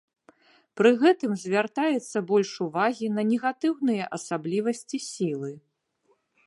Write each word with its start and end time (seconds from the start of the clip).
Пры 0.79 0.91
гэтым 1.03 1.31
звяртаецца 1.41 2.23
больш 2.33 2.51
увагі 2.65 3.11
на 3.19 3.27
негатыўныя 3.33 4.03
асаблівасці 4.19 4.97
сілы. 5.11 5.51